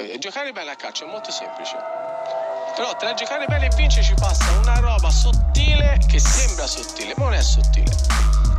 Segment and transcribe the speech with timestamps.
[0.00, 1.76] Eh, giocare bene a calcio è molto semplice.
[2.74, 7.24] Però tra giocare bene e vincere ci passa una roba sottile che sembra sottile, ma
[7.24, 7.94] non è sottile.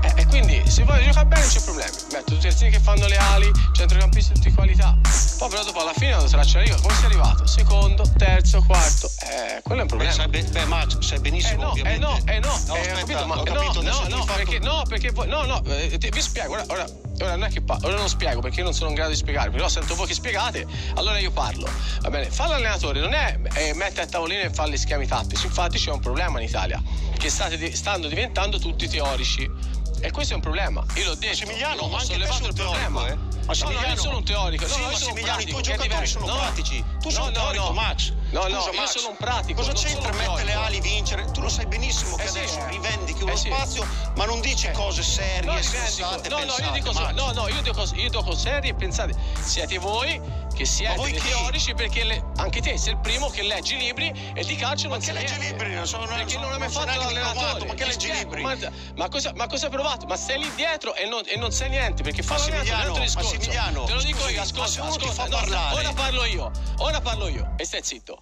[0.04, 1.92] Eh, quindi se vuoi giocare bene non c'è problemi.
[2.12, 4.98] Metto tutti i terzini che fanno le ali, centrocampisti di tutte qualità.
[5.38, 6.76] Poi però dopo alla fine lo traccia io.
[6.82, 7.46] Come sei arrivato?
[7.46, 9.10] Secondo, terzo, quarto.
[9.22, 10.12] Eh, quello è un problema.
[10.12, 12.00] Beh, sai, ben- beh, Max, sai Eh benissimo, no, eh ovviamente.
[12.06, 14.60] no, eh no, No, eh, aspetta, capito, ma ho no, capito, no, no, fa perché,
[14.60, 16.86] no, perché voi, no, no, eh, ti- vi spiego, ora, ora,
[17.20, 19.18] ora non è che pa- ora non spiego perché io non sono in grado di
[19.18, 21.68] spiegare, però sento voi che spiegate, allora io parlo.
[22.02, 25.46] Va bene, fa l'allenatore, non è eh, mettere a tavolino e fare gli schemi tattici,
[25.48, 26.82] infatti c'è un problema in Italia,
[27.18, 29.80] che state di- stanno diventando tutti teorici.
[30.04, 30.84] E questo è un problema.
[30.96, 31.28] Io l'ho detto.
[31.28, 33.08] Massimiliano, ma anche te sei un problema.
[33.08, 33.16] eh?
[33.16, 33.96] No, no, io Massimiliano.
[34.02, 34.68] sono un teorico.
[34.68, 36.36] Sì, no, io sono un Massimiliano, i tuoi giocatori sono No.
[36.38, 36.86] pratici.
[37.02, 37.72] Tu sei No, un no, teorico, no.
[37.74, 38.14] Max.
[38.32, 41.26] No, no, Scusa, io Max, sono un pratico, Cosa c'entra mettere le ali, vincere?
[41.32, 42.68] Tu lo sai benissimo che Eh sì, adesso eh.
[42.70, 43.52] rivendichi Eh uno sì.
[43.52, 47.14] spazio, ma non dici cose serie, No, sensate, no, no, io dico, Max.
[47.14, 50.20] no, no, io dico, io dico serie e pensate, siete voi
[50.62, 51.28] che siete voi dei chi?
[51.30, 54.98] teorici perché le- anche te sei il primo che leggi libri e di calcio non
[55.00, 55.40] Ma che sai niente.
[55.48, 55.74] libri?
[55.74, 57.66] Non sono- non perché sono- non hai mai fatto l'allenatore.
[57.66, 58.42] ma che leggi spiego, libri?
[58.44, 58.56] Ma,
[58.96, 60.06] ma cosa, ma cosa hai provato?
[60.06, 63.00] Ma sei lì dietro e non, e non sai niente perché fa Massimiliano, un.
[63.00, 67.02] Massimiliano, Te lo dico io, ma ascolta, ascolta, fa no, parlare- ora parlo io, ora
[67.02, 68.22] parlo io e stai zitto.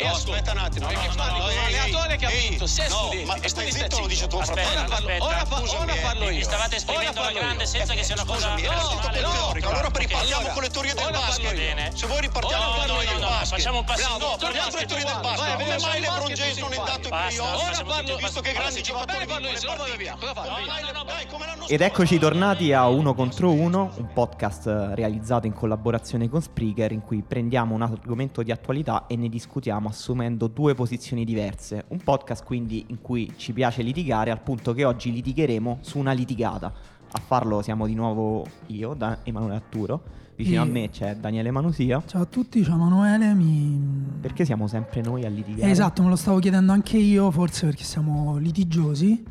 [0.00, 2.16] E No, ascolta, aspetta un attimo, perché no, no, parli no, con un ehi, allenatore
[2.16, 4.68] che ha vinto sei no, studenti ma e stai zitto, lo dice tuo fratello.
[4.70, 6.42] Ora parlo, Aspetta, ora, pa- scusami, ora eh, parlo io.
[6.42, 7.68] stavate Ora esprimendo parlo grande io.
[7.68, 11.18] senza che sia una cosa no, no, no, Allora allora, con le teorie del parlo
[11.20, 11.54] basket.
[11.54, 11.90] bene.
[11.94, 13.48] Se vuoi ripartiamo con le parlo teorie del no, basket.
[13.50, 15.52] facciamo un passo indietro, torniamo basket alle teorie del basket.
[15.60, 17.60] Come mai LeBron basket James non è andato in playoff?
[17.60, 20.02] Ora parlo, Visto che grandi se giocatori parlo vincono se le no vado partite.
[20.02, 20.16] via.
[20.18, 21.68] Cosa fai?
[21.72, 26.90] Ed eccoci tornati a Uno contro Uno, un podcast eh, realizzato in collaborazione con Spreaker
[26.92, 31.84] in cui prendiamo un argomento di attualità e ne discutiamo assumendo due posizioni diverse.
[31.88, 36.12] Un podcast quindi in cui ci piace litigare al punto che oggi litigheremo su una
[36.12, 36.72] litigata.
[37.12, 40.02] A farlo siamo di nuovo io, da Emanuele Atturo.
[40.36, 40.72] Vicino a Io.
[40.72, 42.02] me c'è Daniele Manusia.
[42.06, 43.34] Ciao a tutti, ciao Emanuele.
[43.34, 43.78] Mi...
[44.20, 45.70] Perché siamo sempre noi a litigare?
[45.70, 49.22] Esatto, me lo stavo chiedendo anche io, forse perché siamo litigiosi.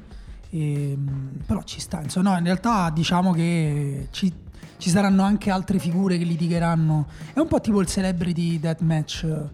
[0.51, 4.31] Ehm, però ci sta, insomma, no, in realtà diciamo che ci,
[4.77, 7.07] ci saranno anche altre figure che litigheranno.
[7.33, 9.49] È un po' tipo il celebrity deathmatch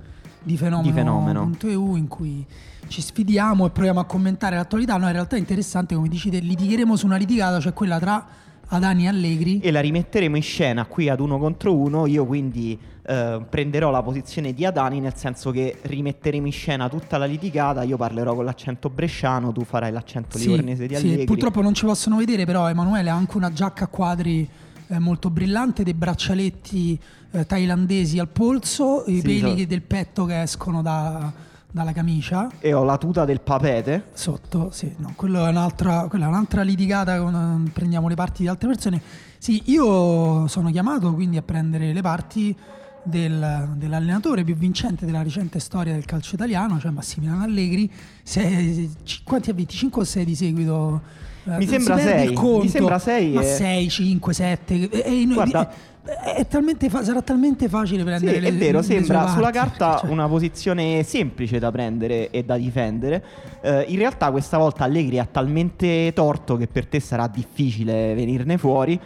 [0.46, 1.52] di fenomeno, Di Fenomeno.
[1.62, 2.46] .eu in cui
[2.88, 4.96] ci sfidiamo e proviamo a commentare l'attualità.
[4.98, 8.26] No, in realtà è interessante, come dici litigheremo su una litigata, cioè quella tra
[8.68, 9.60] Adani e Allegri.
[9.60, 12.06] e la rimetteremo in scena qui ad uno contro uno.
[12.06, 17.18] Io quindi eh, prenderò la posizione di Adani, nel senso che rimetteremo in scena tutta
[17.18, 17.84] la litigata.
[17.84, 21.26] Io parlerò con l'accento bresciano, tu farai l'accento Sì, livornese di sì, Allegri.
[21.26, 24.48] purtroppo non ci possono vedere, però Emanuele ha anche una giacca a quadri
[24.88, 27.00] eh, molto brillante, dei braccialetti
[27.32, 31.32] eh, thailandesi al polso, i Sì, peli so- del petto che escono da-
[31.72, 32.50] dalla camicia.
[32.60, 34.06] E ho la tuta del papete.
[34.14, 38.48] Sotto, sì, no, quello è un'altra, quella è un'altra litigata, con, prendiamo le parti di
[38.48, 39.02] altre persone.
[39.38, 42.56] Sì, io sono chiamato quindi a prendere le parti
[43.04, 47.92] del- dell'allenatore più vincente della recente storia del calcio italiano, cioè Massimiliano Allegri.
[48.24, 49.76] Se, ci- quanti ha vinti?
[49.76, 51.02] 5 o 6 di seguito?
[51.48, 52.64] Eh, Mi sembra perde sei, il conto.
[52.64, 54.90] mi sembra sei Ma e- 6, 5, 7.
[55.34, 55.72] Guarda-
[56.36, 59.58] è talmente fa- sarà talmente facile Sì, prendere le è vero, le sembra sulla parti,
[59.58, 60.10] carta cioè.
[60.12, 63.24] una posizione semplice da prendere e da difendere.
[63.62, 68.58] Eh, in realtà questa volta Allegri ha talmente torto che per te sarà difficile venirne
[68.60, 69.00] fuori.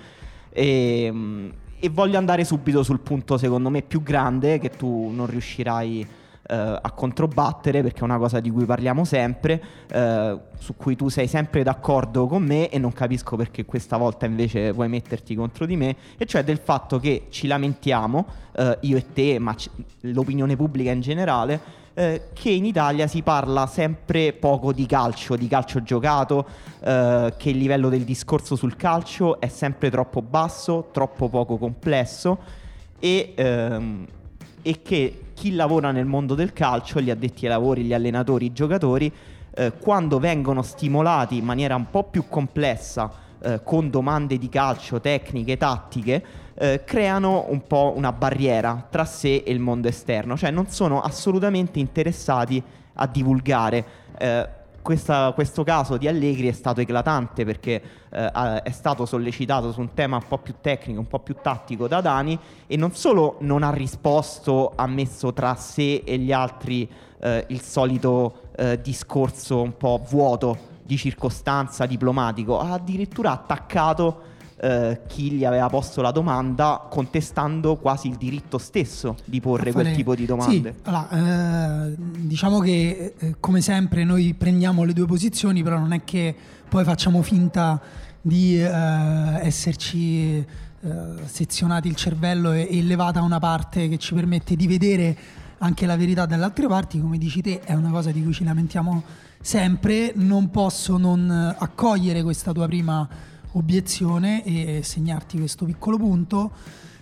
[0.52, 1.50] E, mm,
[1.80, 6.06] e voglio andare subito sul punto secondo me più grande che tu non riuscirai
[6.48, 9.62] eh, a controbattere perché è una cosa di cui parliamo sempre,
[9.92, 14.26] eh, su cui tu sei sempre d'accordo con me e non capisco perché questa volta
[14.26, 18.98] invece vuoi metterti contro di me, e cioè del fatto che ci lamentiamo, eh, io
[18.98, 19.70] e te, ma c-
[20.02, 25.48] l'opinione pubblica in generale, eh, che in Italia si parla sempre poco di calcio, di
[25.48, 26.46] calcio giocato,
[26.82, 32.38] eh, che il livello del discorso sul calcio è sempre troppo basso, troppo poco complesso
[33.00, 34.06] e, ehm,
[34.62, 38.54] e che chi lavora nel mondo del calcio, gli addetti ai lavori, gli allenatori, i
[38.54, 39.12] giocatori,
[39.52, 43.12] eh, quando vengono stimolati in maniera un po' più complessa,
[43.42, 46.24] eh, con domande di calcio, tecniche, tattiche,
[46.56, 51.02] eh, creano un po' una barriera tra sé e il mondo esterno, cioè non sono
[51.02, 52.62] assolutamente interessati
[52.94, 53.86] a divulgare.
[54.90, 59.94] Questa- questo caso di Allegri è stato eclatante perché eh, è stato sollecitato su un
[59.94, 63.62] tema un po' più tecnico, un po' più tattico da Dani e non solo non
[63.62, 66.90] ha risposto, ha messo tra sé e gli altri
[67.20, 74.22] eh, il solito eh, discorso un po' vuoto di circostanza diplomatico, ha addirittura attaccato
[74.62, 79.94] eh, chi gli aveva posto la domanda contestando quasi il diritto stesso di porre quel
[79.94, 80.76] tipo di domande.
[80.76, 85.94] Sì, allora, eh, diciamo che eh, come sempre noi prendiamo le due posizioni, però non
[85.94, 86.36] è che
[86.68, 87.80] poi facciamo finta
[88.22, 88.70] di eh,
[89.42, 90.46] esserci eh,
[91.26, 95.18] sezionati il cervello e, e levata una parte che ci permette di vedere
[95.60, 98.44] anche la verità dalle altre parti, come dici te, è una cosa di cui ci
[98.44, 99.04] lamentiamo
[99.42, 100.14] sempre.
[100.16, 103.08] Non posso non accogliere questa tua prima
[103.54, 106.52] obiezione e segnarti questo piccolo punto,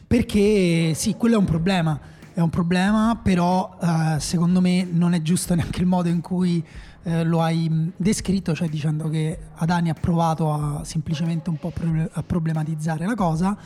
[0.06, 2.00] perché sì, quello è un problema.
[2.34, 6.64] È un problema, però eh, secondo me non è giusto neanche il modo in cui
[7.04, 11.72] eh, lo hai mh, descritto, cioè dicendo che Adani ha provato a semplicemente un po'
[12.12, 13.58] a problematizzare la cosa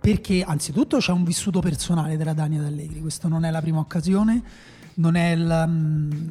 [0.00, 3.80] perché anzitutto c'è un vissuto personale tra Dani ed Allegri, questa non è la prima
[3.80, 4.42] occasione,
[4.94, 5.68] non è la,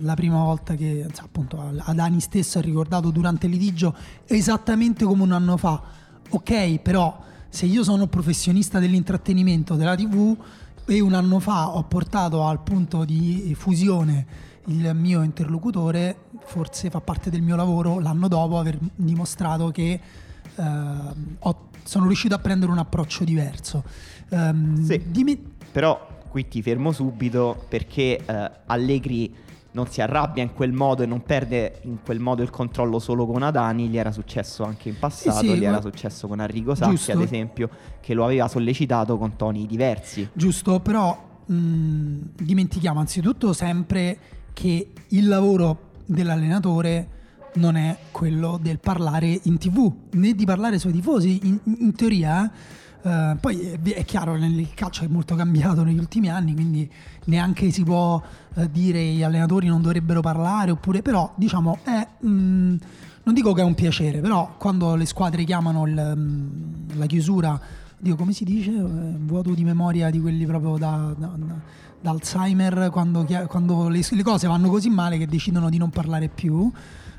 [0.02, 3.96] la prima volta che insomma, appunto Adani stesso ha ricordato durante il litigio
[4.26, 5.82] esattamente come un anno fa,
[6.30, 7.20] ok però
[7.50, 10.38] se io sono professionista dell'intrattenimento della tv
[10.86, 17.02] e un anno fa ho portato al punto di fusione il mio interlocutore, forse fa
[17.02, 20.00] parte del mio lavoro l'anno dopo aver dimostrato che
[20.56, 20.64] eh,
[21.40, 23.84] ho sono riuscito a prendere un approccio diverso.
[24.30, 25.42] Um, sì, dimmi...
[25.72, 28.34] Però qui ti fermo subito perché uh,
[28.68, 29.34] Allegri
[29.72, 33.26] non si arrabbia in quel modo e non perde in quel modo il controllo solo
[33.28, 36.74] con Adani, gli era successo anche in passato, sì, sì, gli era successo con Arrigo
[36.74, 37.12] Sacchi giusto.
[37.12, 40.28] ad esempio, che lo aveva sollecitato con toni diversi.
[40.34, 44.18] Giusto, però mh, dimentichiamo anzitutto sempre
[44.54, 47.18] che il lavoro dell'allenatore
[47.56, 51.40] non è quello del parlare in tv né di parlare sui tifosi.
[51.44, 52.52] In, in teoria,
[53.10, 56.90] eh, poi è, chiaro, il calcio è molto cambiato negli ultimi anni, quindi
[57.26, 58.22] neanche si può
[58.56, 62.08] eh, dire gli allenatori non dovrebbero parlare, oppure però diciamo è.
[62.26, 62.76] Mm,
[63.24, 67.60] non dico che è un piacere, però quando le squadre chiamano il, mm, la chiusura,
[67.98, 68.84] dico come si dice, eh,
[69.18, 71.32] vuoto di memoria di quelli proprio da, da,
[72.02, 76.28] da Alzheimer, quando, quando le, le cose vanno così male che decidono di non parlare
[76.28, 76.72] più.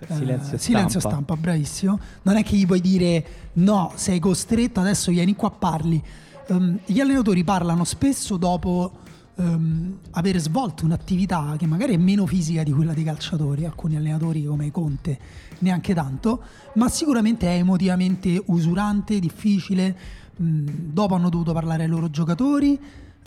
[0.09, 1.37] Silenzio, eh, silenzio stampa.
[1.37, 1.99] bravissimo.
[2.23, 3.25] Non è che gli puoi dire
[3.55, 6.03] no, sei costretto, adesso vieni qua, parli.
[6.49, 8.93] Um, gli allenatori parlano spesso dopo
[9.37, 14.45] um, aver svolto un'attività che magari è meno fisica di quella dei calciatori, alcuni allenatori
[14.45, 15.19] come Conte
[15.59, 16.43] neanche tanto,
[16.75, 19.97] ma sicuramente è emotivamente usurante, difficile.
[20.37, 22.79] Um, dopo hanno dovuto parlare ai loro giocatori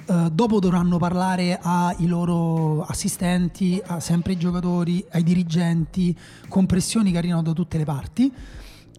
[0.06, 6.14] Uh, dopo dovranno parlare ai loro assistenti, a sempre i giocatori, ai dirigenti,
[6.50, 8.32] con pressioni che arrivano da tutte le parti.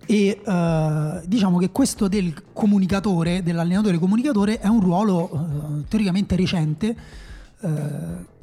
[0.06, 6.96] E uh, diciamo che questo del comunicatore, dell'allenatore comunicatore, è un ruolo uh, teoricamente recente.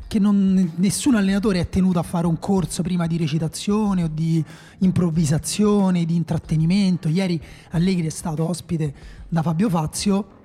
[0.08, 4.44] che non, nessun allenatore è tenuto a fare un corso prima di recitazione o di
[4.80, 7.08] improvvisazione, di intrattenimento.
[7.08, 8.94] Ieri Allegri è stato ospite
[9.30, 10.40] da Fabio Fazio.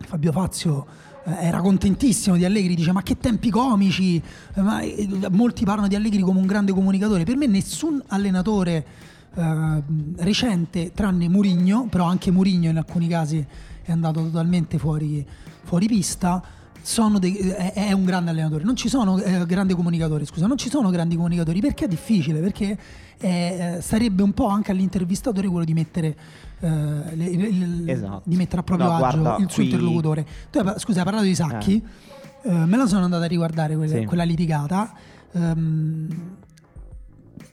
[0.00, 4.22] Fabio Fazio eh, era contentissimo di Allegri, dice ma che tempi comici,
[4.56, 8.86] ma, eh, molti parlano di Allegri come un grande comunicatore, per me nessun allenatore
[9.34, 9.82] eh,
[10.16, 13.44] recente, tranne Murigno, però anche Murigno in alcuni casi
[13.82, 15.26] è andato totalmente fuori,
[15.62, 16.42] fuori pista,
[17.18, 20.90] dei, è, un grande allenatore, non ci sono eh, grandi comunicatori, scusa, non ci sono
[20.90, 22.78] grandi comunicatori perché è difficile, perché
[23.18, 26.16] eh, sarebbe un po' anche all'intervistatore quello di mettere
[26.60, 28.22] eh, le, le, esatto.
[28.24, 29.64] di mettere a proprio no, agio guarda, il suo qui...
[29.64, 30.26] interlocutore.
[30.50, 31.82] Tu hai, scusa, hai parlato di Sacchi,
[32.42, 32.50] eh.
[32.50, 34.04] Eh, me la sono andata a riguardare quelle, sì.
[34.04, 34.92] quella litigata.
[35.32, 36.08] Um,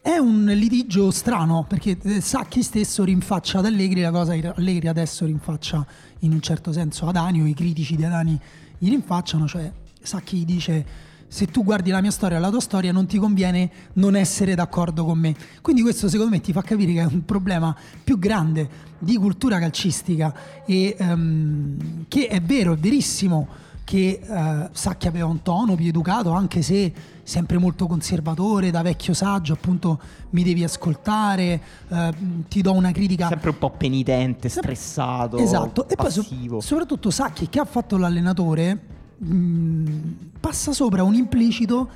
[0.02, 4.88] è un litigio strano perché eh, Sacchi stesso rinfaccia ad Allegri la cosa che Allegri
[4.88, 5.86] adesso rinfaccia
[6.20, 8.40] in un certo senso ad Ani o i critici di Adani
[8.84, 10.86] gli rinfacciano, cioè Sacchi dice
[11.28, 14.56] se tu guardi la mia storia e la tua storia non ti conviene non essere
[14.56, 15.36] d'accordo con me.
[15.62, 18.68] Quindi questo secondo me ti fa capire che è un problema più grande
[18.98, 20.34] di cultura calcistica
[20.66, 23.48] e um, che è vero, è verissimo
[23.84, 29.14] che uh, Sacchi aveva un tono più educato anche se sempre molto conservatore, da vecchio
[29.14, 30.00] saggio, appunto
[30.32, 31.98] mi devi ascoltare, uh,
[32.48, 33.28] ti do una critica.
[33.28, 35.38] Sempre un po' penitente, stressato.
[35.38, 39.00] Esatto, e poi so- soprattutto Sacchi che ha fatto l'allenatore
[40.40, 41.90] passa sopra un implicito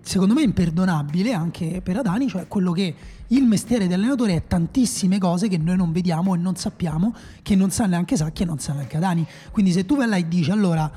[0.00, 2.94] secondo me imperdonabile anche per Adani, cioè quello che
[3.26, 7.56] il mestiere di allenatore è tantissime cose che noi non vediamo e non sappiamo, che
[7.56, 9.26] non sa neanche Sacchi e non sa neanche Adani.
[9.50, 10.88] Quindi se tu vai là e dici allora,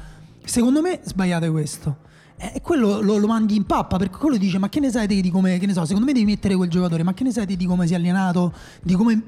[0.43, 4.57] secondo me sbagliate questo, e eh, quello lo, lo, mandi in pappa perché quello dice
[4.59, 7.03] ma che ne sai di come, che ne so, secondo me devi mettere quel giocatore,
[7.03, 9.21] ma che ne sai di come si è allenato, di come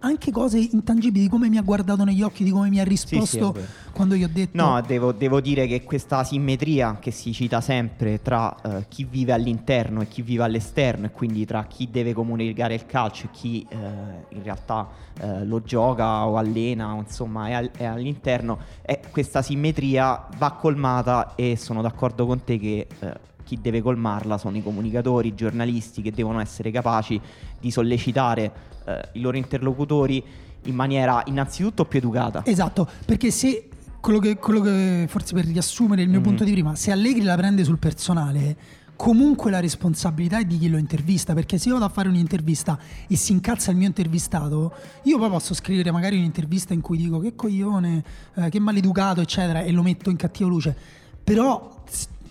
[0.00, 3.60] anche cose intangibili, come mi ha guardato negli occhi, di come mi ha risposto sì,
[3.60, 4.62] sì, quando gli ho detto...
[4.62, 9.32] No, devo, devo, dire che questa simmetria che si cita sempre tra uh, chi vive
[9.32, 13.66] all'interno e chi vive all'esterno e quindi tra chi deve comunicare il calcio e chi
[13.70, 13.76] uh,
[14.34, 14.88] in realtà
[15.20, 20.52] uh, lo gioca o allena o insomma è, al, è all'interno, è, questa simmetria va
[20.52, 22.86] colmata e sono d'accordo con te che
[23.50, 27.20] chi deve colmarla sono i comunicatori, i giornalisti che devono essere capaci
[27.58, 30.22] di sollecitare eh, i loro interlocutori
[30.64, 32.42] in maniera innanzitutto più educata.
[32.44, 33.68] Esatto, perché se
[34.00, 36.24] quello che, quello che forse per riassumere il mio Mhm.
[36.24, 38.56] punto di prima, se Allegri la prende sul personale,
[38.96, 42.78] comunque la responsabilità è di chi lo intervista, perché se io vado a fare un'intervista
[43.08, 44.72] e si incazza il mio intervistato,
[45.04, 49.62] io poi posso scrivere magari un'intervista in cui dico che coglione, eh, che maleducato, eccetera,
[49.62, 50.76] e lo metto in cattiva luce.
[51.24, 51.82] Però,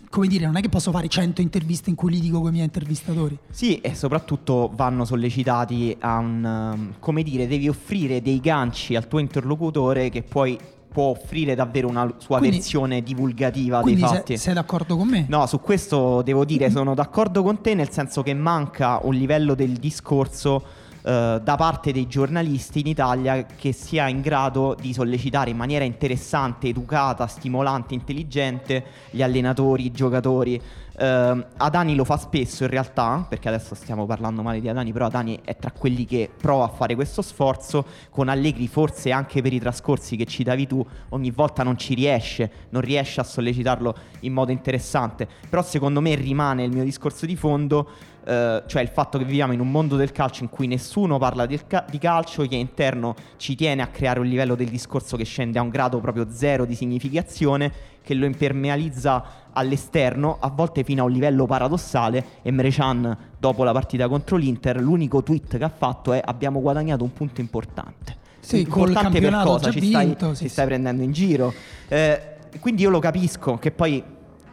[0.10, 2.54] come dire, non è che posso fare 100 interviste in cui li dico con i
[2.54, 3.38] miei intervistatori.
[3.50, 6.72] Sì, e soprattutto vanno sollecitati a un...
[6.74, 10.58] um, come dire, devi offrire dei ganci al tuo interlocutore che poi
[10.92, 14.38] può offrire davvero una sua Quindi- versione divulgativa dei fatti.
[14.38, 15.26] sei d'accordo con me?
[15.30, 19.54] No, su questo devo dire, sono d'accordo con te, nel senso che manca un livello
[19.54, 20.64] del discorso
[21.02, 25.86] eh, da parte dei giornalisti in Italia che sia in grado di sollecitare in maniera
[25.86, 30.62] interessante, educata, stimolante, intelligente gli allenatori, i giocatori.
[31.02, 35.06] Eh, Adani lo fa spesso in realtà, perché adesso stiamo parlando male di Adani, però
[35.06, 39.54] Adani è tra quelli che prova a fare questo sforzo, con Allegri forse anche per
[39.54, 44.34] i trascorsi che citavi tu, ogni volta non ci riesce, non riesce a sollecitarlo in
[44.34, 47.90] modo interessante, però secondo me rimane il mio discorso di fondo,
[48.30, 51.48] eh, cioè il fatto che viviamo in un mondo del calcio in cui nessuno parla
[51.48, 55.24] del ca- di calcio, che interno ci tiene a creare un livello del discorso che
[55.24, 57.72] scende a un grado proprio zero di significazione,
[58.04, 62.24] che lo impermealizza all'esterno, a volte fino a un livello paradossale.
[62.44, 67.04] Emre Can, dopo la partita contro l'Inter, l'unico tweet che ha fatto è abbiamo guadagnato
[67.04, 68.18] un punto importante.
[68.42, 69.72] Sì, importante per cosa?
[69.72, 70.50] Ci stai, vinto, sì, ci sì.
[70.50, 71.52] stai prendendo in giro.
[71.88, 72.22] Eh,
[72.60, 74.04] quindi io lo capisco che poi,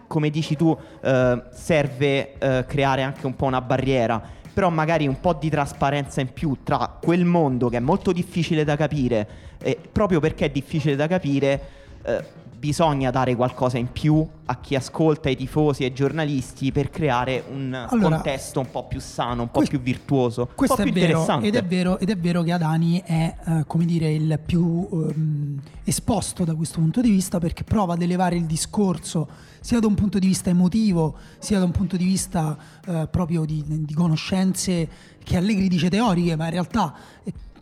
[0.06, 4.22] come dici tu, eh, serve eh, creare anche un po' una barriera.
[4.52, 8.64] Però magari un po' di trasparenza in più tra quel mondo che è molto difficile
[8.64, 9.28] da capire,
[9.62, 11.60] e proprio perché è difficile da capire,
[12.02, 12.24] eh,
[12.58, 17.72] bisogna dare qualcosa in più a chi ascolta, ai tifosi, ai giornalisti per creare un
[17.90, 20.90] Allora, contesto un po' più sano, un po' questo- più virtuoso, un Questo po' più
[20.92, 21.46] è vero interessante.
[21.48, 25.60] ed, è vero ed è vero che Adani è eh, come dire il più ehm,
[25.84, 29.28] esposto da questo punto di vista perché prova ad elevare il discorso
[29.60, 33.44] sia da un punto di vista emotivo sia da un punto di vista eh, proprio
[33.44, 34.88] di, di conoscenze
[35.24, 36.94] che Allegri dice teoriche ma in realtà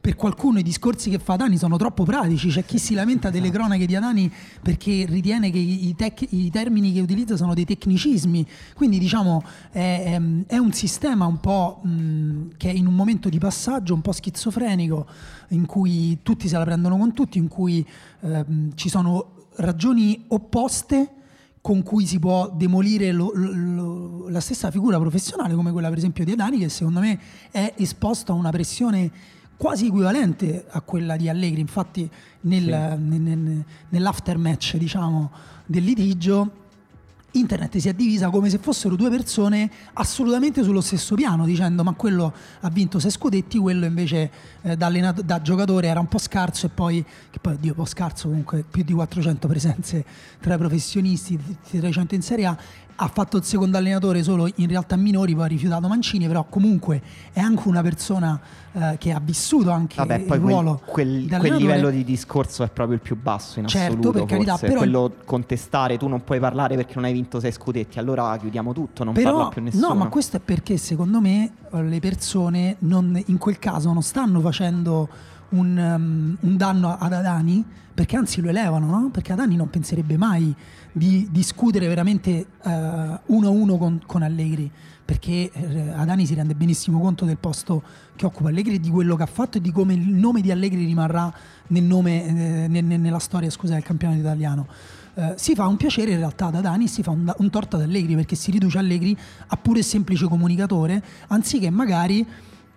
[0.05, 3.47] per qualcuno i discorsi che fa Adani sono troppo pratici, c'è chi si lamenta delle
[3.47, 3.61] Esatto.
[3.61, 4.31] cronache di Adani
[4.61, 10.03] perché ritiene che i, tec- i termini che utilizza sono dei tecnicismi, quindi diciamo è,
[10.19, 14.03] è- è un sistema un po' mh, che è in un momento di passaggio un
[14.03, 15.07] po' schizofrenico,
[15.49, 17.83] in cui tutti se la prendono con tutti, in cui
[18.21, 21.13] ehm, ci sono ragioni opposte
[21.63, 26.27] con cui si può demolire lo- lo- la stessa figura professionale come quella per esempio
[26.27, 27.19] di Adani che secondo me
[27.51, 29.11] è esposto a una pressione
[29.57, 31.61] quasi equivalente a quella di Allegri.
[31.61, 32.09] Infatti
[32.43, 32.65] nel,
[32.99, 35.31] nel- nel- nell'aftermatch diciamo
[35.67, 36.63] del litigio
[37.37, 41.93] Internet si è divisa come se fossero due persone assolutamente sullo stesso piano, dicendo ma
[41.95, 44.31] quello ha vinto sei scudetti, quello invece
[44.63, 47.77] eh, da, allenato- da giocatore era un po' scarso e poi, che poi oddio, un
[47.77, 50.05] po' scarso comunque, più di 400 presenze
[50.39, 51.37] tra i professionisti,
[51.71, 52.57] 300 in Serie A,
[52.97, 57.03] ha fatto il secondo allenatore solo in realtà minori, poi ha rifiutato Mancini, però comunque
[57.33, 58.41] è anche una persona
[58.73, 61.59] eh, che ha vissuto anche Vabbè, il quel, ruolo quel- quel allenatore.
[61.59, 64.13] livello di discorso è proprio il più basso in Certo, assoluto.
[64.13, 64.67] per carità, forse.
[64.67, 68.73] però- quello contestare, tu non puoi parlare perché non hai vinto sei scudetti, allora chiudiamo
[68.73, 69.89] tutto, non Però, parla più nessuno.
[69.89, 74.41] no, ma questo è perché secondo me le persone non- in quel caso non stanno
[74.41, 75.09] facendo
[75.55, 79.11] un, um, un danno ad Adani, perché anzi lo elevano, no?
[79.11, 80.55] Perché Adani non penserebbe mai
[80.91, 82.31] di discutere veramente
[82.63, 84.71] eh, uno a uno con, con Allegri,
[85.05, 87.83] perché eh, Adani si rende benissimo conto del posto
[88.17, 90.85] che occupa Allegri, di quello che ha fatto e di come il nome di Allegri
[90.85, 91.33] rimarrà
[91.69, 94.67] nel nome, eh, ne- ne- nella storia scusa, del campionato italiano.
[95.15, 97.83] Eh, si fa un piacere in realtà ad Adani, si fa un, un torto ad
[97.83, 102.27] Allegri perché si riduce Allegri a pure semplice comunicatore, anziché magari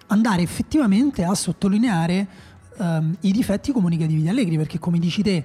[0.08, 2.28] andare effettivamente a sottolineare
[2.78, 5.44] ehm, i difetti comunicativi di Allegri, perché come dici te,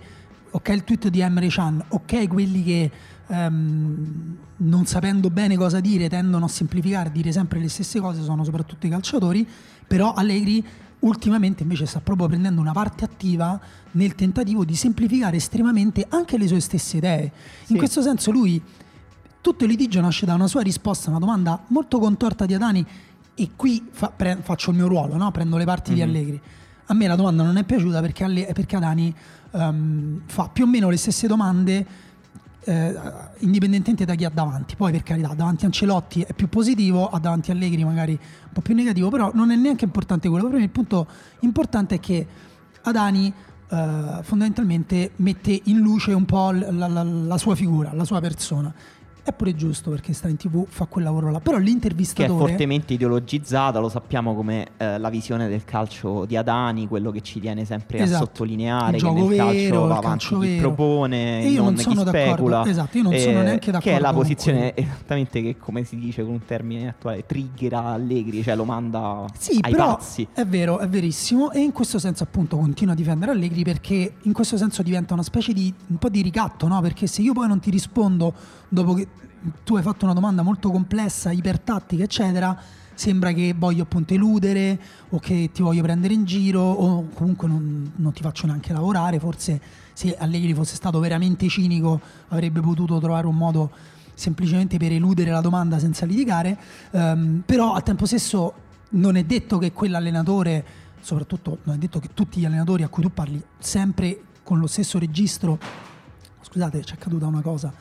[0.51, 2.91] ok il tweet di Emre Chan, ok quelli che
[3.27, 8.45] ehm, non sapendo bene cosa dire tendono a semplificare, dire sempre le stesse cose, sono
[8.45, 9.47] soprattutto i calciatori,
[9.87, 10.65] però Allegri
[11.01, 13.61] ultimamente invece sta proprio prendendo una parte attiva
[13.93, 17.33] nel tentativo di semplificare estremamente anche le sue stesse idee.
[17.65, 17.73] Sì.
[17.73, 18.63] In questo senso lui
[19.41, 22.87] tutto il litigio nasce da una sua risposta a una domanda molto contorta di Adani
[23.35, 25.33] e qui fa- pre- faccio il mio ruolo, no?
[25.33, 26.09] prendo le parti di Mhm.
[26.09, 26.41] Allegri.
[26.87, 29.15] A me la domanda non è piaciuta perché, Alle- perché Adani
[29.53, 31.87] ehm, fa più o meno le stesse domande
[32.65, 32.95] eh,
[33.39, 34.77] indipendentemente da chi ha davanti.
[34.77, 38.53] Poi per carità, davanti a Ancelotti è più positivo, a davanti a Allegri magari un
[38.53, 40.49] po' più negativo, però non è neanche importante quello.
[40.49, 41.07] Per me il punto
[41.41, 42.27] importante è che
[42.83, 43.33] Adani
[43.69, 48.73] eh, fondamentalmente mette in luce un po' la, la- la sua figura, la sua persona.
[49.25, 51.39] È pure giusto perché sta in tv, fa quel lavoro là.
[51.41, 52.39] Però che è l'intervistatore...
[52.49, 57.39] fortemente ideologizzata, lo sappiamo come eh, la visione del calcio di Adani, quello che ci
[57.41, 58.25] tiene sempre Esatto.
[58.25, 61.75] a sottolineare, Il che nel calcio va il avanti calcio chi propone, E io non
[61.75, 62.29] chi sono d'accordo.
[62.33, 62.67] specula.
[62.67, 64.89] Esatto, io non sono eh, neanche Che è d'accordo la posizione quello.
[64.91, 69.59] esattamente che, come si dice con un termine attuale, triggera Allegri, cioè lo manda Sì,
[69.61, 70.27] ai però pazzi.
[70.33, 74.33] è vero, è verissimo e in questo senso appunto continua a difendere Allegri perché in
[74.33, 76.81] questo senso diventa una specie di un po' di ricatto, no?
[76.81, 78.33] Perché se io poi non ti rispondo
[78.73, 79.07] dopo che
[79.65, 82.59] tu hai fatto una domanda molto complessa, ipertattica, eccetera,
[82.95, 87.93] sembra che voglio appunto eludere o che ti voglio prendere in giro o comunque non,
[87.97, 89.61] non ti faccio neanche lavorare, forse
[89.93, 93.71] se Allegri fosse stato veramente cinico avrebbe potuto trovare un modo
[94.15, 96.59] semplicemente per eludere la domanda senza litigare,
[96.93, 98.55] Ehm, però al tempo stesso
[98.91, 100.65] non è detto che quell'allenatore,
[101.01, 104.67] soprattutto non è detto che tutti gli allenatori a cui tu parli sempre con lo
[104.67, 105.59] stesso registro,
[106.41, 107.73] scusate c'è caduta una cosa,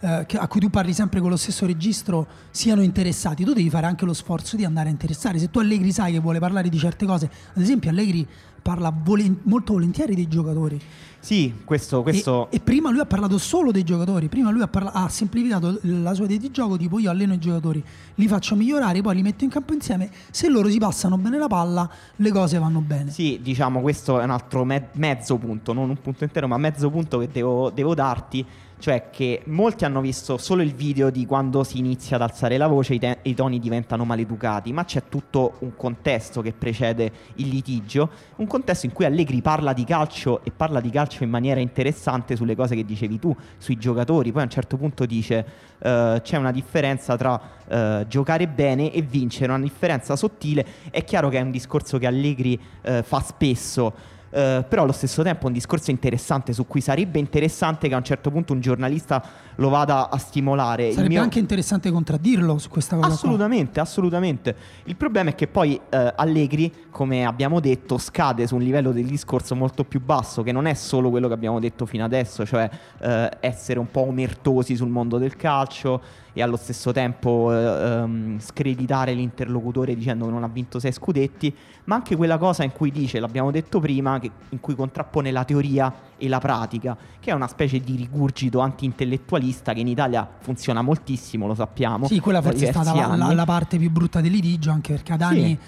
[0.00, 3.86] eh, a cui tu parli sempre con lo stesso registro siano interessati, tu devi fare
[3.86, 5.38] anche lo sforzo di andare a interessare.
[5.38, 8.26] Se tu Allegri sai che vuole parlare di certe cose, ad esempio Allegri
[8.60, 10.80] parla volen- molto volentieri dei giocatori.
[11.20, 14.68] Sì, questo, questo E, e prima lui ha parlato solo dei giocatori, prima lui ha,
[14.68, 17.82] parla- ha semplificato la sua idea di gioco, tipo io alleno i giocatori,
[18.14, 21.48] li faccio migliorare, poi li metto in campo insieme, se loro si passano bene la
[21.48, 23.10] palla, le cose vanno bene.
[23.10, 26.88] Sì, diciamo questo è un altro me- mezzo punto, non un punto intero, ma mezzo
[26.88, 28.46] punto che devo, devo darti,
[28.78, 32.66] cioè che molti hanno visto solo il video di quando si inizia ad alzare la
[32.66, 37.48] voce i, te- i toni diventano maleducati, ma c'è tutto un contesto che precede il
[37.48, 41.60] litigio, un contesto in cui Allegri parla di calcio e parla di calcio in maniera
[41.60, 45.44] interessante sulle cose che dicevi tu, sui giocatori, poi a un certo punto dice
[45.78, 51.28] eh, c'è una differenza tra eh, giocare bene e vincere, una differenza sottile, è chiaro
[51.28, 54.16] che è un discorso che Allegri eh, fa spesso.
[54.30, 57.96] Eh, però allo stesso tempo è un discorso interessante su cui sarebbe interessante che a
[57.96, 59.22] un certo punto un giornalista
[59.56, 60.92] lo vada a stimolare.
[60.92, 63.08] Sarebbe mio- anche interessante contraddirlo su questa cosa.
[63.08, 63.16] qua.
[63.16, 64.56] Assolutamente, assolutamente.
[64.84, 69.06] Il problema è che poi eh, Allegri, come abbiamo detto, scade su un livello del
[69.06, 72.68] discorso molto più basso, che non è solo quello che abbiamo detto fino adesso, cioè
[73.00, 78.38] eh, essere un po' omertosi sul mondo del calcio e allo stesso tempo eh, ehm,
[78.38, 81.52] screditare l'interlocutore dicendo che non ha vinto sei scudetti,
[81.84, 85.42] ma anche quella cosa in cui dice, l'abbiamo detto prima, che- in cui contrappone la
[85.42, 90.80] teoria e la pratica, che è una specie di rigurgito anti-intellettualista che in Italia funziona
[90.80, 92.06] moltissimo, lo sappiamo.
[92.06, 93.34] Sì, quella forse è stata la, la- anni.
[93.34, 95.58] la parte più brutta del litigio, anche perché Adani Sì.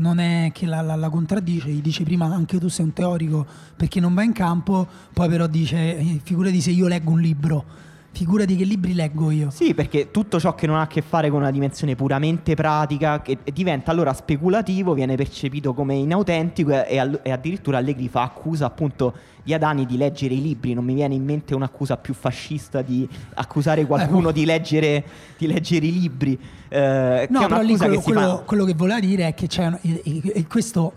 [0.00, 3.44] non è che la, la- la contraddice, gli dice prima anche tu sei un teorico
[3.76, 7.64] perché non va in campo, poi però dice eh, figurati se io leggo un libro,
[8.14, 9.50] figurati che libri leggo io.
[9.50, 13.20] Sì, perché tutto ciò che non ha a che fare con una dimensione puramente pratica,
[13.20, 18.66] che diventa allora speculativo, viene percepito come inautentico e, all- e addirittura Allegri fa accusa
[18.66, 20.72] appunto di Adani di leggere i libri.
[20.74, 25.04] Non mi viene in mente un'accusa più fascista di accusare qualcuno Eh, di, leggere,
[25.36, 26.38] di leggere i libri.
[26.68, 28.42] eh, No, che però lì quello, che quello- fa...
[28.46, 30.94] quello che voleva dire è che c'è un- e, e- e questo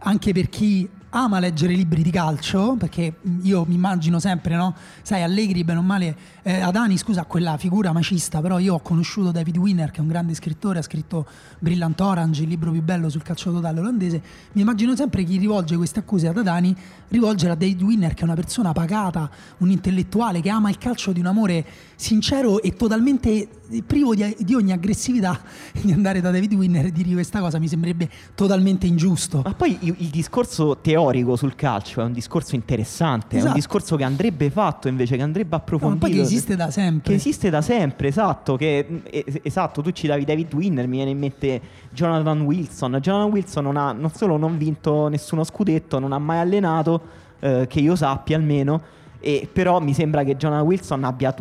[0.00, 4.74] anche per chi ama leggere libri di calcio, perché io mi immagino sempre, no?
[5.02, 9.30] Sai, Allegri, bene o male, eh, Adani, scusa, quella figura macista, però io ho conosciuto
[9.30, 11.26] David Winner, che è un grande scrittore, ha scritto
[11.58, 14.22] Brilliant Orange, il libro più bello sul calcio totale olandese.
[14.52, 16.74] Mi immagino sempre chi rivolge queste accuse ad Adani,
[17.08, 21.12] rivolgere a David Winner, che è una persona pagata, un intellettuale che ama il calcio
[21.12, 21.64] di un amore
[21.96, 23.48] sincero e totalmente
[23.84, 25.40] privo di, di ogni aggressività,
[25.80, 29.42] di andare da David Winner e dire questa cosa mi sembrerebbe totalmente ingiusto.
[29.44, 33.52] Ma poi il, il discorso teorico sul calcio è un discorso interessante, è Esatto.
[33.52, 36.06] un discorso che andrebbe fatto invece, che andrebbe No, ma approfondito.
[36.06, 37.10] poi che esiste da sempre.
[37.10, 38.56] Che esiste da sempre, esatto.
[38.56, 42.98] Che, es- esatto, tu ci davi David Winner, mi viene in mente Jonathan Wilson.
[43.00, 47.00] Jonathan Wilson non ha non solo non vinto nessuno scudetto, non ha mai allenato,
[47.40, 48.96] eh, che io sappia almeno.
[49.20, 51.32] E però mi sembra che Jonathan Wilson abbia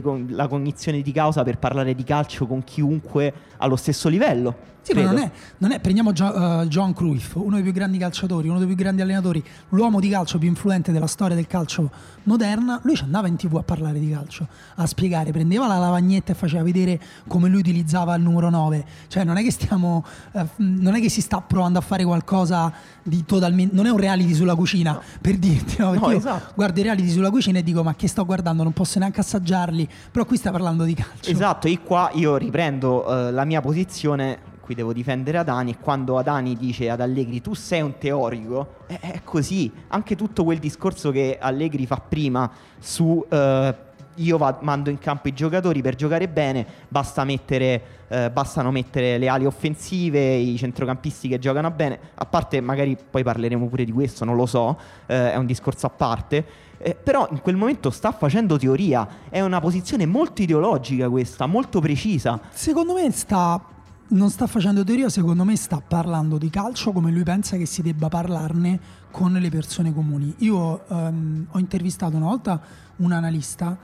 [0.00, 4.74] con- la cognizione di causa per parlare di calcio con chiunque allo stesso livello.
[4.86, 5.14] Sì, ma credo.
[5.16, 8.58] non è, non è- prendiamo Gio- eh, John Cruyff, uno dei più grandi calciatori, uno
[8.58, 11.90] dei più grandi allenatori, l'uomo di calcio più influente della storia del calcio
[12.22, 12.78] moderna.
[12.84, 16.34] Lui ci andava in tv a parlare di calcio, a spiegare, prendeva la lavagnetta e
[16.36, 18.84] faceva vedere come lui utilizzava il numero 9.
[19.08, 22.72] Cioè, non è che stiamo, f- non è che si sta provando a fare qualcosa
[23.02, 23.74] di totalmente.
[23.74, 25.90] Non è un reality sulla cucina, per dirti, no?
[25.90, 26.52] Perché No, io esatto.
[26.54, 28.62] guardo i reality sulla cucina e dico, ma che sto guardando?
[28.62, 29.88] Non posso neanche assaggiarli.
[30.12, 31.28] Però qui sta parlando di calcio.
[31.28, 36.18] Esatto, e qua io riprendo eh, la mia posizione, qui devo difendere Adani, e quando
[36.18, 39.72] Adani dice ad Allegri tu sei un teorico, è, è così.
[39.88, 43.24] Anche tutto quel discorso che Allegri fa prima su...
[43.30, 43.84] eh,
[44.16, 49.18] io va- mando in campo i giocatori per giocare bene, basta mettere, eh, bastano mettere
[49.18, 53.92] le ali offensive, i centrocampisti che giocano bene, a parte magari poi parleremo pure di
[53.92, 56.44] questo, non lo so, eh, è un discorso a parte.
[56.78, 61.80] Eh, però in quel momento sta facendo teoria, è una posizione molto ideologica questa, molto
[61.80, 62.40] precisa.
[62.52, 63.74] Secondo me sta
[64.08, 67.82] non sta facendo teoria, secondo me sta parlando di calcio come lui pensa che si
[67.82, 68.78] debba parlarne
[69.10, 70.32] con le persone comuni.
[70.38, 72.60] Io ehm, ho intervistato una volta
[72.96, 73.76] un analista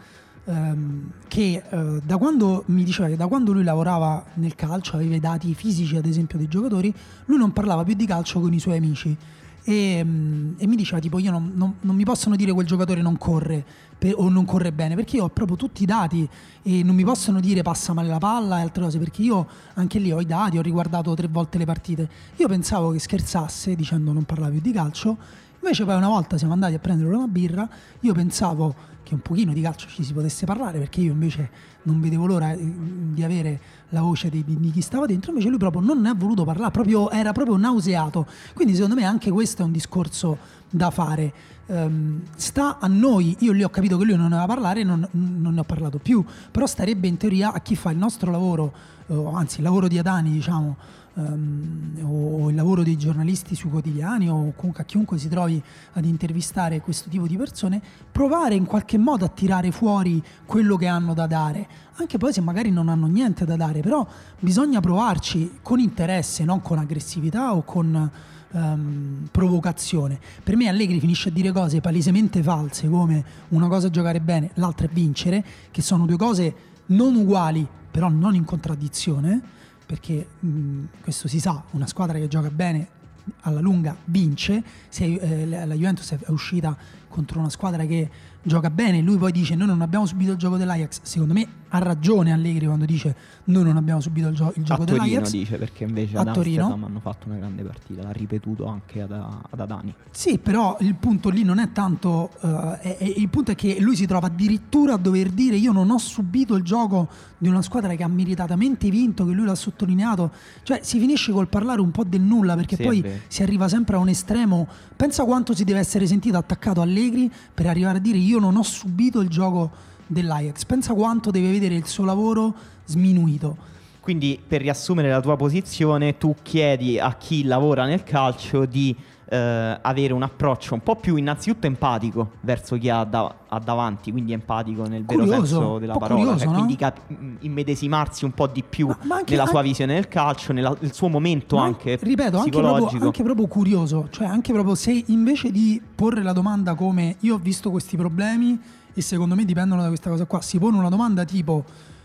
[0.45, 5.17] ehm, che eh, da quando mi diceva che da quando lui lavorava nel calcio, aveva
[5.17, 8.61] i dati fisici ad esempio dei giocatori, lui non parlava più di calcio con i
[8.61, 9.17] suoi amici.
[9.65, 13.01] E, mm, e mi diceva tipo io non, non- non mi possono dire quel giocatore
[13.01, 13.65] non corre
[13.97, 16.29] per- o non corre bene perché io ho proprio tutti i dati
[16.63, 20.01] e non mi possono dire passa male la palla e altre cose perché io anche
[20.01, 22.09] lì ho i dati, ho riguardato tre volte le partite.
[22.37, 25.17] Io pensavo che scherzasse dicendo non parlava più di calcio,
[25.63, 27.69] invece poi una volta siamo andati a prendere una birra,
[28.01, 31.51] io pensavo che un pochino di calcio ci si potesse parlare perché io invece
[31.85, 35.49] non vedevo l'ora eh, di avere la voce di, di- di chi stava dentro, invece
[35.49, 38.27] lui proprio non ne ha voluto parlare, proprio- era proprio nauseato.
[38.55, 40.39] Quindi secondo me anche questo è un discorso
[40.73, 41.33] da fare.
[41.67, 44.85] Ehm, sta a noi, io lì ho capito che lui non ne aveva parlare e
[44.85, 48.31] non, non ne ho parlato più, però starebbe in teoria a chi fa il nostro
[48.31, 48.73] lavoro,
[49.07, 50.77] eh, anzi il lavoro di Adani diciamo,
[51.15, 56.05] ehm, o il lavoro dei giornalisti sui quotidiani o comunque a chiunque si trovi ad
[56.05, 57.81] intervistare questo tipo di persone,
[58.11, 62.41] provare in qualche modo a tirare fuori quello che hanno da dare, anche poi se
[62.41, 64.07] magari non hanno niente da dare, però
[64.41, 68.11] bisogna provarci con interesse, non con aggressività o con
[68.53, 70.19] ehm, provocazione.
[70.43, 74.51] Per me Allegri finisce a dire cose palesemente false come una cosa è giocare bene,
[74.55, 76.55] l'altra è vincere, che sono due cose
[76.87, 79.41] non uguali, però non in contraddizione,
[79.87, 83.01] perché mh, questo si sa, una squadra che gioca bene
[83.43, 86.77] alla lunga vince, se eh, la Juventus è uscita
[87.09, 88.11] contro una squadra che
[88.43, 91.79] gioca bene, lui poi dice noi non abbiamo subito il gioco dell'Ajax, secondo me ha
[91.79, 95.31] ragione Allegri quando dice noi non abbiamo subito il, gio- il gioco Torino dell'Ajax.
[95.31, 96.73] dice perché invece A Torino?
[96.73, 99.95] Hanno fatto una grande partita, l'ha ripetuto anche ad, ad Adani.
[100.11, 102.31] Sì, però il punto lì non è tanto.
[102.43, 105.73] eh, è- è- il punto è che lui si trova addirittura a dover dire: Io
[105.73, 109.55] non ho subito il gioco di una squadra che ha meritatamente vinto, che lui l'ha
[109.55, 110.31] sottolineato.
[110.63, 113.97] Cioè, si finisce col parlare un po' del nulla perché Sì, poi si arriva sempre
[113.97, 114.69] a un estremo.
[114.95, 118.63] Pensa quanto si deve essere sentito attaccato Allegri per arrivare a dire: Io non ho
[118.63, 119.71] subito il gioco
[120.07, 120.65] dell'Ajax.
[120.65, 123.71] Pensa quanto deve vedere il suo lavoro sminuito.
[124.01, 128.95] Quindi per riassumere la tua posizione, tu chiedi a chi lavora nel calcio di
[129.29, 134.11] eh, avere un approccio un po' più innanzitutto empatico verso chi ha, da- ha davanti,
[134.11, 136.55] quindi empatico nel vero Curioso, senso della parola, curioso, cioè, no?
[136.55, 139.95] quindi cap- mh, immedesimarsi un po' di più Ma- ma anche- nella sua anche- visione
[139.95, 143.05] del calcio, nella- nel suo momento anche ripeto, anche proprio, psicologico.
[143.07, 147.39] anche proprio curioso, cioè anche proprio se invece di porre la domanda come io ho
[147.39, 148.61] visto questi problemi
[148.95, 152.02] e secondo me dipendono da questa cosa qua, si pone una domanda tipo "Mm,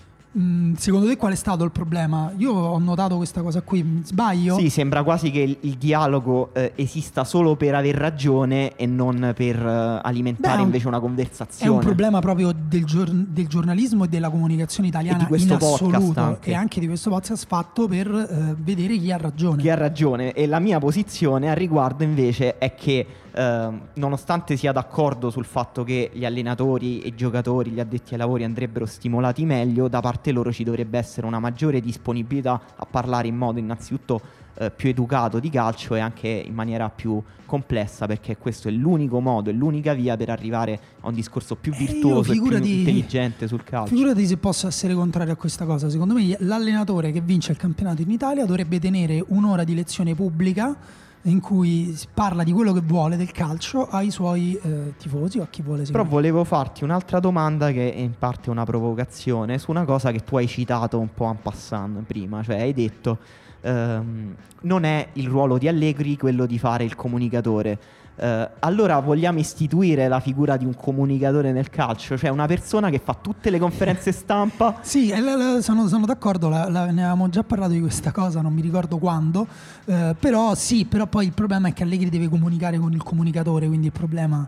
[0.78, 2.32] secondo te qual è stato il problema?
[2.38, 4.58] Io ho notato questa cosa qui, mi sbaglio?
[4.58, 9.34] Sì, sembra quasi che il, il dialogo eh, esista solo per aver ragione e non
[9.36, 11.72] per eh, alimentare Beh, è invece una È conversazione.
[11.72, 15.60] un problema proprio del, gior- del giornalismo e della comunicazione italiana E di questo in
[15.62, 16.50] assoluto anche.
[16.52, 19.62] e anche di questo podcast fatto per eh, vedere chi ha ragione.
[19.62, 23.06] Chi ha ragione e la mia posizione al riguardo invece è che
[23.38, 28.20] ehm, nonostante sia d'accordo sul fatto che gli allenatori e i giocatori, gli addetti ai
[28.20, 33.28] lavori andrebbero stimolati meglio, da parte loro ci dovrebbe essere una maggiore disponibilità a parlare
[33.28, 38.38] in modo innanzitutto eh, più educato di calcio e anche in maniera più complessa perché
[38.38, 41.86] questo è l'unico modo, è l'unica via per arrivare a un discorso più Eh, io
[41.86, 43.94] virtuoso e più figurati- intelligente sul calcio.
[43.94, 45.90] Figurati se posso essere contrario a questa cosa.
[45.90, 51.06] Secondo me l'allenatore che vince il campionato in Italia dovrebbe tenere un'ora di lezione pubblica
[51.28, 55.48] in cui parla di quello che vuole del calcio ai suoi eh, tifosi o a
[55.48, 56.10] chi vuole Però seguire.
[56.10, 60.38] volevo farti un'altra domanda che è in parte una provocazione su una cosa che tu
[60.38, 63.18] hai citato un po' en passant prima, cioè hai detto
[63.62, 67.80] ehm, non è il ruolo di Allegri quello di fare il comunicatore.
[68.20, 72.98] Eh, allora vogliamo istituire la figura di un comunicatore nel calcio, cioè una persona che
[72.98, 74.80] fa tutte le conferenze stampa?
[74.82, 78.54] Sì, eh, sono, sono d'accordo, la- la- ne avevamo già parlato di questa cosa, non
[78.54, 79.46] mi ricordo quando,
[79.86, 83.68] eh, però sì, però poi il problema è che Allegri deve comunicare con il comunicatore,
[83.68, 84.48] quindi il problema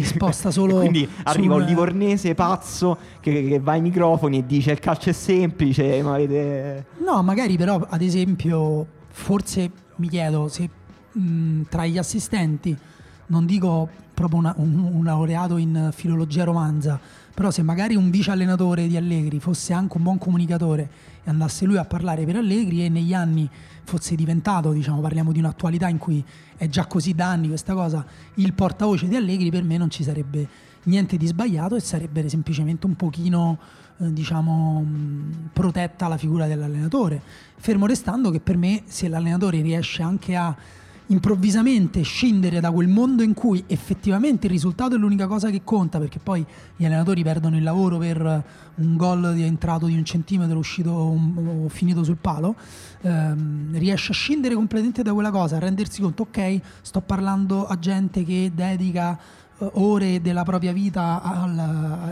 [0.00, 0.78] si sposta solo...
[0.80, 5.10] Quindi arriva sul- un livornese pazzo che, che va ai microfoni e dice il calcio
[5.10, 6.86] è semplice, ma avete...
[6.98, 10.68] No, magari però, ad esempio, forse mi chiedo se
[11.12, 12.76] mh, tra gli assistenti,
[13.26, 16.98] non dico proprio una- un, un laureato in filologia romanza,
[17.34, 20.90] però se magari un vice allenatore di Allegri fosse anche un buon comunicatore
[21.24, 23.48] e andasse lui a parlare per Allegri e negli anni
[23.84, 26.22] fosse diventato, diciamo, parliamo di un'attualità in cui
[26.56, 30.02] è già così da anni questa cosa, il portavoce di Allegri per me non ci
[30.02, 30.48] sarebbe
[30.84, 33.58] niente di sbagliato e sarebbe semplicemente un pochino
[33.98, 34.84] eh, diciamo
[35.52, 37.20] protetta la figura dell'allenatore.
[37.56, 40.54] Fermo restando che per me se l'allenatore riesce anche a
[41.06, 45.98] improvvisamente scendere da quel mondo in cui effettivamente il risultato è l'unica cosa che conta
[45.98, 46.44] perché poi
[46.76, 48.44] gli allenatori perdono il lavoro per
[48.76, 52.54] un gol di entrato di un centimetro uscito o finito sul palo
[53.02, 57.78] ehm, riesce a scendere completamente da quella cosa a rendersi conto ok sto parlando a
[57.78, 59.18] gente che dedica
[59.58, 62.11] eh, ore della propria vita al,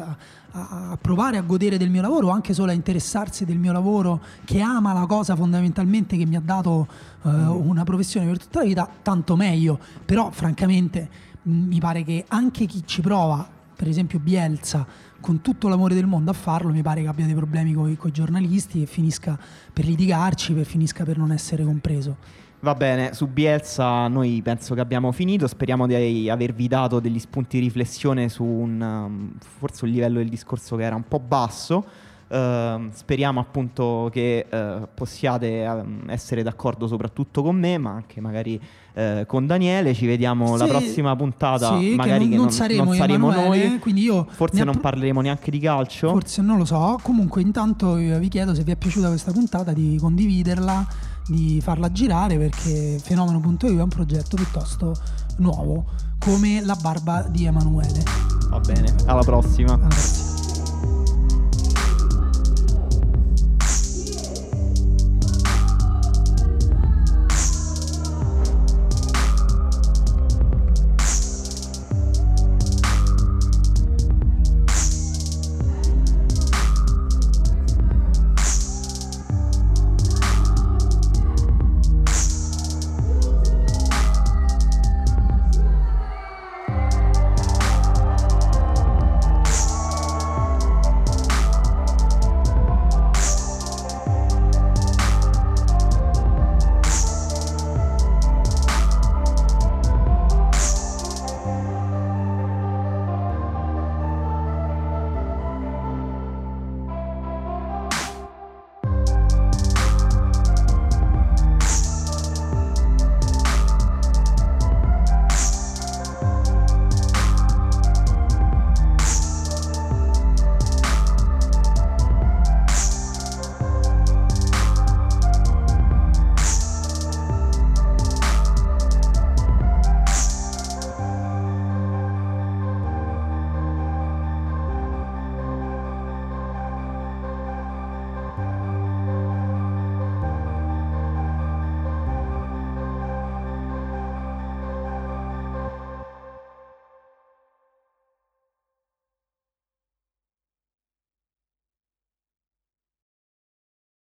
[1.13, 4.93] provare a godere del mio lavoro, anche solo a interessarsi del mio lavoro, che ama
[4.93, 6.87] la cosa fondamentalmente che mi ha dato
[7.23, 9.77] uh, una professione per tutta la vita, tanto meglio.
[10.05, 11.09] Però francamente
[11.43, 13.45] mh, mi pare che anche chi ci prova,
[13.75, 14.87] per esempio Bielsa,
[15.21, 18.13] con tutto l'amore del mondo a farlo, mi pare che abbia dei problemi con i
[18.13, 19.37] giornalisti e finisca
[19.73, 22.19] per litigarci, per finisca per non essere compreso.
[22.63, 27.59] Va bene, su Bielsa noi penso che abbiamo finito, speriamo di avervi dato degli spunti
[27.59, 31.85] di riflessione su un, um, forse un livello del discorso che era un po' basso.
[32.29, 38.61] Uh, speriamo appunto che uh, possiate uh, essere d'accordo soprattutto con me, ma anche magari
[38.93, 39.95] eh, con Daniele.
[39.95, 41.79] Ci vediamo sì, la prossima puntata.
[41.79, 43.79] Sì, magari che non, non saremo, non saremo noi.
[43.79, 46.11] Quindi io forse non parleremo neanche di calcio.
[46.11, 46.99] Forse non lo so.
[47.03, 50.87] Comunque, intanto vi chiedo se vi è piaciuta questa puntata di condividerla,
[51.31, 54.95] di farla girare perché Fenomeno.eu è un progetto piuttosto
[55.37, 55.85] nuovo,
[56.19, 58.03] come la barba di Emanuele.
[58.49, 59.75] Va bene, alla prossima.
[59.75, 60.30] Alla prossima.